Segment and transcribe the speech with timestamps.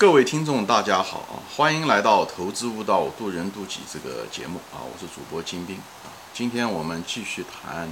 [0.00, 1.36] 各位听众，大家好啊！
[1.54, 4.80] 欢迎来到《投资悟道，渡人渡己》这个节目啊！
[4.80, 6.08] 我是主播金兵啊！
[6.32, 7.86] 今天我们继续谈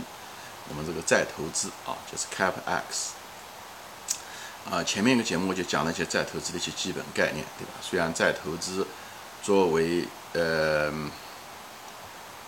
[0.70, 3.10] 我们这个再投资啊，就是 Cap X
[4.70, 4.82] 啊。
[4.82, 7.72] 前面一个节目就讲了一些再投资的一些基本概念，对吧？
[7.82, 8.86] 虽然再投资
[9.42, 10.90] 作为呃，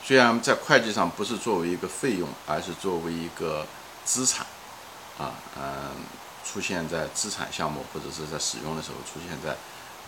[0.03, 3.67] 虽然在会计上不是作为一个费用，而是作为一个
[4.07, 4.47] 资产
[5.19, 5.91] 啊，嗯。
[6.51, 9.57] 出现在资产项目或者是在使用的时候出现在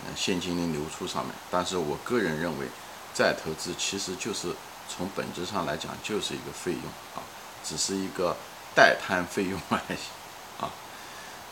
[0.05, 2.67] 嗯现金流流出上面，但是我个人认为，
[3.13, 4.53] 再投资其实就是
[4.89, 6.83] 从本质上来讲就是一个费用
[7.15, 7.23] 啊，
[7.63, 8.35] 只是一个
[8.75, 10.69] 代摊费用而已啊，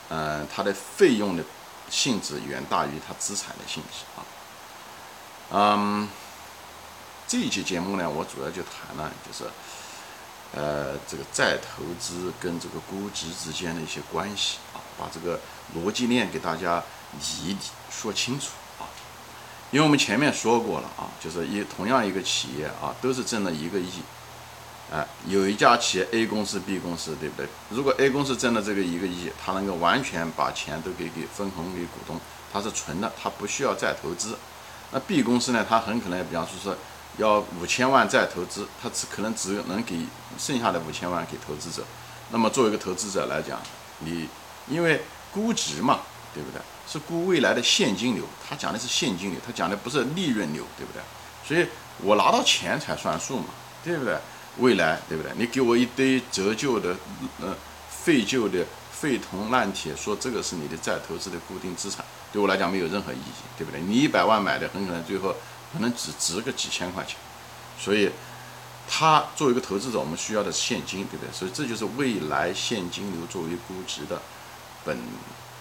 [0.10, 1.44] 嗯，它的费用的
[1.90, 4.20] 性质远大于它资产的性质啊，
[5.52, 6.10] 嗯，
[7.28, 9.50] 这一期节目呢，我主要就谈了就是。
[10.54, 15.40] 呃，这个再投资跟这个估值之间的一些关系啊，把这个
[15.76, 16.84] 逻辑链给大家
[17.44, 17.58] 理理
[17.90, 18.86] 说清楚啊。
[19.72, 23.90] 因为我们前面说过了啊，就是一同样一个企业啊，都是挣了一个亿，
[24.94, 27.48] 哎，有一家企业 A 公司、B 公司，对不对？
[27.70, 32.20] 如果 A 公司挣了这个一个亿，它能够完全把钱都给给分红给股东，
[32.54, 34.38] 它是纯的，它不需要再投资。
[34.92, 36.78] 那 B 公司呢，它很可能比方说是。
[37.18, 39.98] 要五千万再投资，他只可能只能给
[40.40, 41.84] 剩下的五千万给投资者。
[42.30, 43.60] 那么作为一个投资者来讲，
[44.00, 44.30] 你
[44.72, 46.00] 因为估值嘛，
[46.34, 46.62] 对不对？
[46.88, 51.02] 是估未来的现金流，他讲的是现金流，他讲的不是利润流，对不对？
[51.46, 51.68] 所以
[52.02, 53.46] 我拿到钱才算数嘛，
[53.84, 54.18] 对不对？
[54.58, 55.32] 未来对不对？
[55.38, 56.96] 你给我一堆折旧的、
[57.40, 57.56] 呃
[57.90, 63.80] 废旧的废铜烂铁，说这个是你的再投资的固定资产，对我来讲没有任何意义，对不对？
[63.82, 65.36] 你一百万买的，很可能最后。
[65.74, 67.16] 可能只值个几千块钱，
[67.80, 68.12] 所以，
[68.90, 71.32] 他作为一个投资者，我们需要的是现金，对不对？
[71.32, 74.22] 所以这就是未来现金流作为估值的
[74.86, 74.98] 本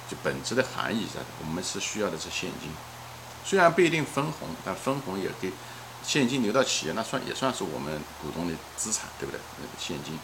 [0.08, 1.20] 就本质的含义在。
[1.40, 2.70] 我们是需要的是现金，
[3.44, 5.52] 虽然不一定分红，但分红也给
[6.02, 9.40] 现金流到企业，那算也算是我们股东的资产，对不对？
[9.58, 10.18] 那个现金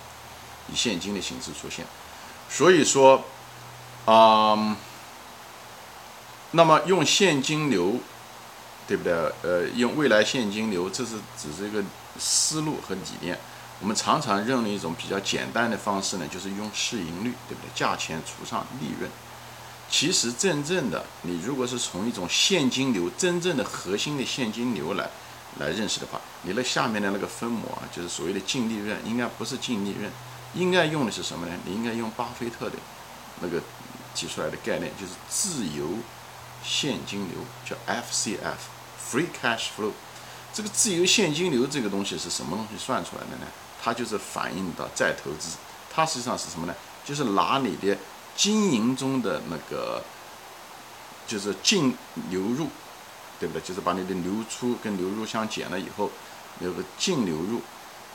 [0.68, 1.84] 以现金的形式出现，
[2.48, 3.24] 所以说，
[4.04, 4.76] 啊，
[6.50, 8.00] 那么用现金流。
[8.88, 9.12] 对不对？
[9.42, 11.82] 呃，用未来现金流，这是只是一个
[12.20, 13.36] 思路和理念。
[13.80, 17.68] 我们常常认为一种比较简单的方式呢，就是用市盈率，对不对？
[17.74, 19.10] 价钱除上利润。
[19.88, 25.08] 其实真正的，你如果是从一种现金流真正的核心的现金流来
[25.58, 30.10] 来认识的话，你那下面的那个分母啊，就是所谓的净利润，应该不是净利润，
[30.54, 31.54] 应该用的是什么呢？
[31.64, 32.76] 你应该用巴菲特的
[33.40, 33.62] 那个
[34.14, 35.98] 提出来的概念，就是自由
[36.64, 38.74] 现金流，叫 FCF。
[39.08, 39.92] Free cash flow，
[40.52, 43.46] 这个自由现金流这个东西是什么东西算出来的呢？
[43.86, 45.56] 它就是反映到再投资，
[45.94, 46.74] 它实际上是什么呢？
[47.04, 47.96] 就是拿你的
[48.34, 50.02] 经营中的那个，
[51.24, 51.96] 就是净
[52.28, 52.66] 流入，
[53.38, 53.62] 对不对？
[53.62, 56.10] 就是把你的流出跟流入相减了以后，
[56.58, 57.62] 有个净流入，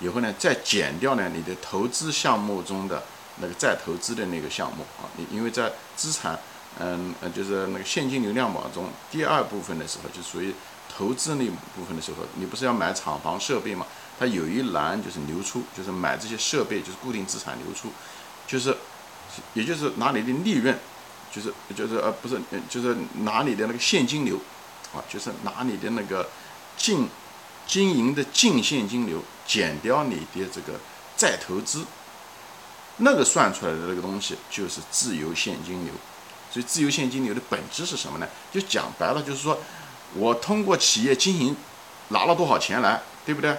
[0.01, 3.01] 以后呢再减掉呢你的投资项目中的
[3.37, 6.37] 那个再投资的那个项目啊，你因为在资产，
[6.79, 10.53] 嗯呃就是那个现金流量表中第二部分的时候就属于。
[10.95, 13.85] 投资那部分的时候，你不是要买厂房设备吗？
[14.19, 17.89] 它有一栏就是流出，就是买这些设备，就是固定资产流出，
[18.45, 18.75] 就是，
[19.53, 20.77] 也就是拿你的利润，
[21.31, 24.35] 就是就是呃不是，就是拿你的那个现金流，
[24.93, 26.29] 啊，就是拿你的那个
[26.77, 27.09] 净
[27.65, 30.79] 经营的净现金流减掉你的这个
[31.15, 31.85] 再投资，
[32.97, 35.93] 那个算出来的那个东西就是自由现金流。
[36.51, 38.27] 所以自由现金流的本质是什么呢？
[38.51, 39.57] 就讲白了，就是说。
[40.15, 41.55] 我通过企业经营
[42.09, 43.55] 拿了多少钱来，对不对？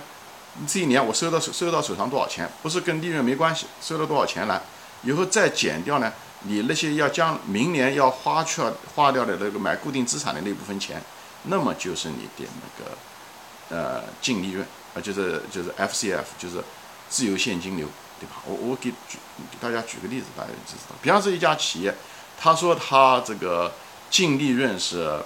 [0.68, 4.60] 这一年我收到收收到手上多少钱，不是跟利润没关系，收了多少钱来，
[5.02, 6.12] 以后再减掉呢？
[6.42, 8.60] 你那些要将明年要花去
[8.94, 11.02] 花掉的那个买固定资产的那部分钱，
[11.44, 16.62] 那么就是你的那个呃净利润，呃就是就是 FCF，就是
[17.08, 17.88] 自由现金流，
[18.20, 18.42] 对吧？
[18.44, 19.16] 我我给举
[19.50, 20.94] 给大家举个例子，大家就知道。
[21.00, 21.94] 比方说一家企业，
[22.38, 23.72] 他说他这个
[24.10, 25.18] 净利润是。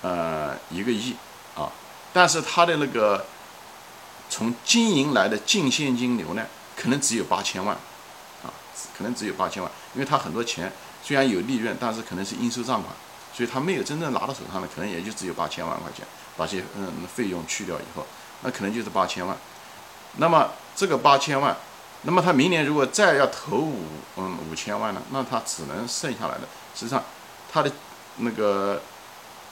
[0.00, 1.16] 呃，一个亿
[1.56, 1.68] 啊，
[2.12, 3.26] 但是它的那个
[4.30, 6.46] 从经营来的净现金流呢，
[6.76, 7.74] 可能只有八千万
[8.44, 8.46] 啊，
[8.96, 10.72] 可能只有八千万，因为它很多钱
[11.02, 12.94] 虽然有利润，但是可能是应收账款，
[13.34, 16.06] 所以他没有真正拿到手上的，可能也就只有八千万块钱，
[16.36, 18.06] 把些嗯费用去掉以后，
[18.42, 19.36] 那可能就是八千万。
[20.18, 21.56] 那么这个八千万，
[22.02, 23.86] 那么他明年如果再要投五
[24.16, 26.42] 嗯五千万呢，那他只能剩下来的，
[26.76, 27.02] 实际上
[27.52, 27.72] 他的
[28.18, 28.80] 那个。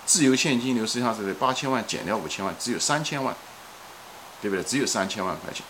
[0.06, 3.34] 自由现金流实际上是八千万减掉五千万，只有三千万，
[4.40, 4.62] 对不对？
[4.62, 5.66] 只有三千万块钱。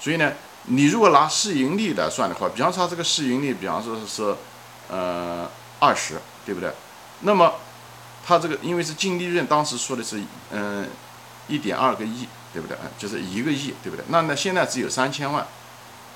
[0.00, 0.32] 所以呢，
[0.66, 4.34] 你如果拿市盈率来算的话，比方说这个市盈率，比方说是
[4.88, 5.50] 呃
[5.80, 6.72] 二十，对不对？
[7.20, 7.54] 那么
[8.24, 10.22] 它这个因为是净利润，当时说的是
[10.52, 10.88] 嗯
[11.48, 12.76] 一点二个亿，对不对？
[12.96, 14.04] 就是一个亿，对不对？
[14.08, 15.44] 那那现在只有三千万，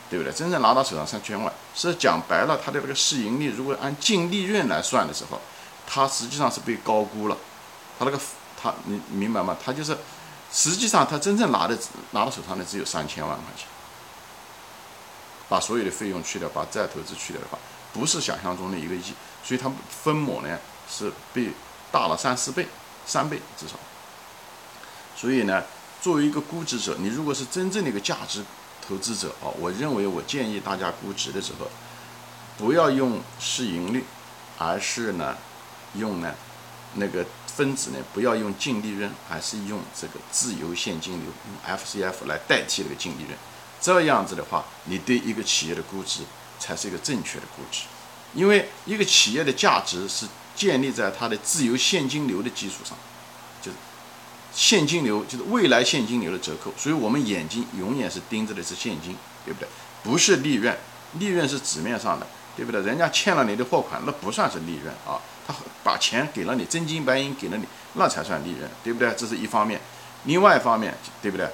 [0.09, 0.33] 对不对？
[0.33, 5.41] 真正拿到手上三千万，是讲白了，它的这个市盈率如果按净利润来算的时候，
[5.87, 7.37] 它实际上是被高估了。
[7.99, 8.19] 他那个
[8.61, 9.57] 他你明白吗？
[9.65, 9.97] 他就是
[10.53, 11.79] 实际上他真正拿的
[12.13, 13.67] 拿到手上的只有三千万块钱。
[15.47, 17.59] 把所有的费用去掉，把再投资去掉的话，
[17.93, 19.13] 不是想象中的一个亿，
[19.45, 19.71] 所以它
[20.03, 20.59] 分母呢
[20.91, 21.51] 是被
[21.93, 22.67] 大了三四倍、
[23.05, 23.75] 三倍至少。
[25.15, 25.63] 所以呢，
[26.01, 28.43] 作为一个估值者，你如果是真正的一个价值
[28.89, 31.71] 投资者啊，我认为我建议大家估值的时候，
[32.57, 34.03] 不要用市盈率，
[34.59, 35.37] 而是呢
[35.95, 36.35] 用呢
[36.95, 37.25] 那个
[37.57, 43.39] 分子呢不要用净利润，而是用这个自由现金流，用 FCF 来代替这个净利润。
[43.81, 46.23] 这样子的话，你对一个企业的估值
[46.59, 47.83] 才是一个正确的估值，
[48.35, 52.97] 因为一个企业的价值是建立在它的自由现金流的基础上，
[53.61, 53.77] 就是
[54.55, 59.69] 现金流就是未来现金流的折扣，所以我们眼睛永远是盯着的是现金，对不对？
[60.03, 60.77] 不是利润，
[61.19, 62.27] 利润是纸面上的，
[62.57, 62.81] 对不对？
[62.83, 67.65] 人家欠了你的货款，那不算是利润啊，他把钱给了你，真金白银给了你，
[67.95, 69.13] 那才算利润，对不对？
[69.17, 69.81] 这是一方面，
[70.25, 71.49] 另外一方面，对不对？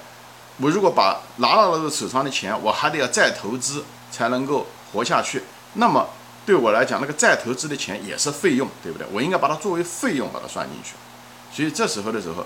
[0.57, 5.43] 我如果把拿到了手上的钱，我还得要再投资才能够活下去，
[5.73, 6.07] 那么
[6.45, 9.07] 对我来讲，那个再投资的钱也是费用，对不对？
[9.11, 10.93] 我应该把它作为费用把它算进去。
[11.51, 12.45] 所以这时候的时候，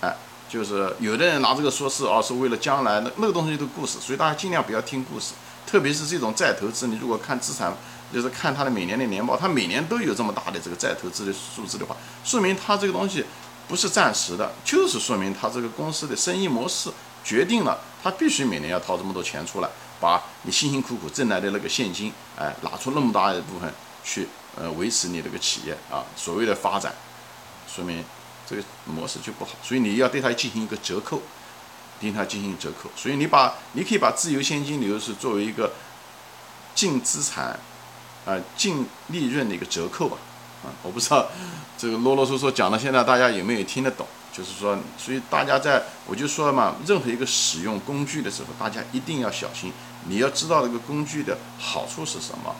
[0.00, 0.14] 哎，
[0.48, 5.32] 就是有的人拿这个说事啊，是为了将来那那个东西都故事，所以大家尽量不要听故事，
[5.66, 7.74] 特别是这种再投资，你如果看资产，
[8.12, 13.24] 就是看它的每年的年报，它每年都有这么大的这个再投资的数字的话，说明它这个东西
[13.68, 16.90] 不是暂时的，就是说明它这个公司的生意模式。
[17.22, 19.68] 决定了，他必须每年要掏这么多钱出来，
[20.00, 23.70] 把你辛辛苦苦挣来的那个现金，哎，拿出那么大一部分
[24.02, 24.26] 去，
[24.56, 26.94] 呃，维持你这个企业啊，所谓的发展，
[27.68, 28.02] 说明
[28.48, 31.20] 这个模式就不好，所以你要对它进行一个折扣，
[32.00, 35.70] 对它进行折扣，所以你把你可以把自由现金流是作为一个
[36.74, 37.60] 净资产，
[38.26, 40.16] 啊，净利润的一个折扣吧，
[40.64, 41.26] 啊，我不知道
[41.78, 44.06] 这个啰啰嗦嗦讲到现在，大家有没有听得懂？
[44.32, 49.72] 就是说，所以大家在我就说嘛，任何一个使用工具的时候，大家一定要小心。
[50.08, 52.54] 你要知道这个工具的好处是什么，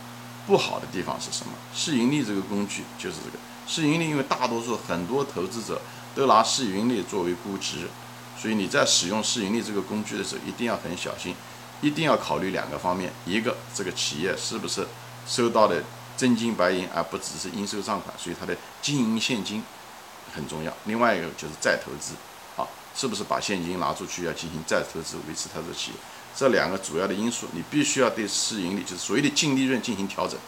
[0.46, 1.52] 不好的地方是什么。
[1.72, 5.80] 市盈率这个工具就是这个市盈率，因为大多数很多投资者
[6.14, 7.88] 都拿市盈率作为估值，
[8.36, 11.34] 所以你在使用市盈率这个工具的时候，一定要很小心，
[11.80, 14.86] 一定要考虑两个方面：一个这个企业是不是
[15.26, 15.82] 收到的
[16.17, 19.62] 真金白银，而不只是应收账款，所以它的经营现金。
[20.32, 22.12] 很重要，另外一个就是再投资，
[22.56, 22.62] 啊，
[22.94, 25.96] 是不是把现金拿出去要进行再投资维持它的企业？
[26.37, 30.38] 这两个主要的因素，你必须要对市盈率，就是所谓的净利润进行调整。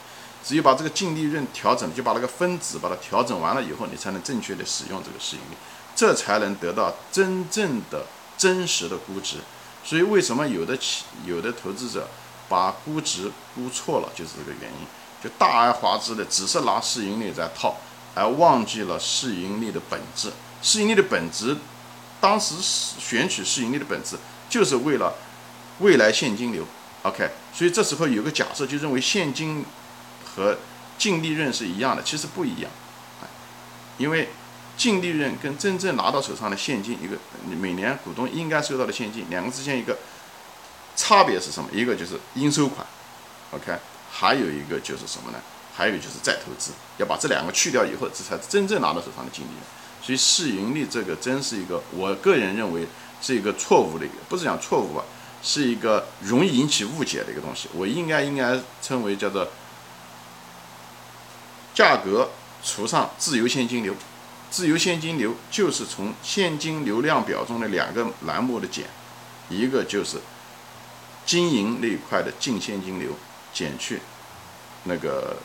[0.45, 5.57] 只有把这个净利润调整，就把那个分子把它调整完了以后，你才能正确的使用这个市盈率，
[5.97, 8.07] 这才能得到真正的
[8.39, 9.39] 真实的估值。
[9.85, 12.09] 所以为什么有的企有的投资者
[12.53, 14.87] 把估值估错了，就是这个原因，
[15.25, 17.77] 就大而化之的只是拿市盈率在套。
[18.15, 20.31] 而忘记了市盈率的本质。
[20.61, 21.57] 市盈率的本质，
[22.21, 24.17] 当时选取市盈率的本质，
[24.51, 25.15] 就是为了
[25.79, 26.67] 未来现金流。
[27.05, 29.65] OK，所以这时候有个假设，就认为现金
[30.27, 30.59] 和
[30.99, 32.71] 净利润是一样的，其实不一样。
[33.97, 34.29] 因为
[34.77, 37.17] 净利润跟真正拿到手上的现金，一个
[37.59, 39.97] 每年股东应该收到的现金，两个之间一个
[40.95, 41.69] 差别是什么？
[41.73, 42.87] 一个就是应收款
[43.53, 43.73] ，OK，
[44.11, 45.39] 还有一个就是什么呢？
[45.75, 49.63] 还有就是再投资，要把这两个去掉以后，这才真正拿到手上的净利润。
[50.03, 52.87] 所以市盈率这个真是一个，我个人认为
[53.23, 55.03] 是一个错误的一个，不是讲错误吧，
[55.43, 57.69] 是一个容易引起误解的一个东西。
[57.73, 59.49] 我应该应该称为叫做
[61.73, 62.31] 价格
[62.63, 63.95] 除上自由现金流，
[64.51, 68.85] 自由现金流就是从现金流量表中的两个栏目的减，
[69.49, 70.19] 一个就是
[71.27, 73.11] 经营那一块的净现金流
[73.53, 74.01] 减去
[74.85, 75.37] 那个。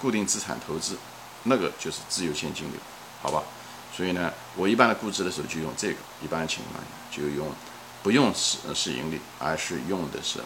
[0.00, 0.96] 固定资产投资，
[1.42, 2.80] 那个就是自由现金流，
[3.20, 3.42] 好吧？
[3.92, 7.50] 所以呢，我一般的估值的时候就用这个，一般情况下就用
[8.00, 10.38] 不用市市盈率，而是用的是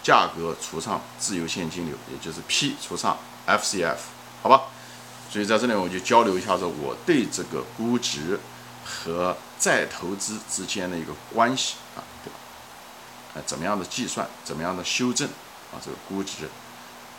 [0.00, 3.18] 价格除上自由现金流，也就是 P 除上
[3.48, 3.96] FCF，
[4.42, 4.66] 好吧？
[5.28, 8.38] 所以在这里我就交流一下子我对这个估值
[8.84, 11.98] 和再投资之间的一个关系啊，
[13.44, 15.28] 怎么样的计算，怎么样的修正
[15.72, 15.76] 啊？
[15.84, 16.48] 这个估值。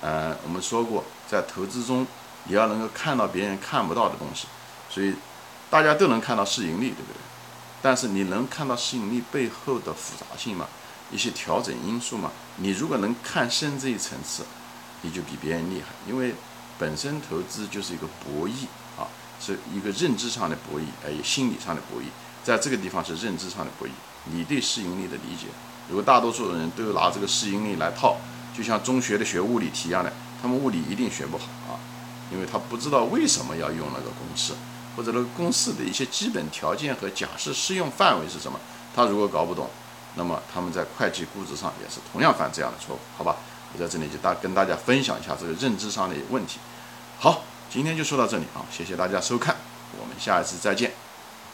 [0.01, 2.05] 呃，我们说过，在投资中，
[2.45, 4.47] 你要能够看到别人看不到的东西，
[4.89, 5.13] 所以
[5.69, 7.19] 大家都能看到市盈率，对不对？
[7.81, 10.67] 但是你能看到市盈率背后的复杂性吗？
[11.11, 12.31] 一些调整因素吗？
[12.57, 14.43] 你如果能看深这一层次，
[15.01, 15.87] 你就比别人厉害。
[16.07, 16.35] 因为
[16.77, 18.65] 本身投资就是一个博弈
[18.99, 19.07] 啊，
[19.39, 22.05] 是一个认知上的博弈，还有心理上的博弈。
[22.43, 23.91] 在这个地方是认知上的博弈，
[24.25, 25.47] 你对市盈率的理解。
[25.89, 28.17] 如果大多数人都拿这个市盈率来套，
[28.55, 31.79] 就像中学的学物理题一样的，他们物理一定学不好啊，
[32.31, 34.53] 因为他不知道为什么要用那个公式，
[34.95, 38.59] 或者那个公式的一些基本条件和假设适用范围是什么。
[38.95, 39.69] 他如果搞不懂，
[40.15, 43.37] 那么他们在会计估值上也是同样犯这样的错误，好吧？
[43.73, 46.59] 我在这里就大跟大家分享一下这个认知上的问题。
[47.19, 49.55] 好，今天就说到这里啊，谢谢大家收看，
[49.99, 50.91] 我们下一次再见，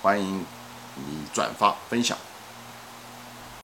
[0.01, 0.45] 欢迎。
[0.95, 2.15] 你转发分享。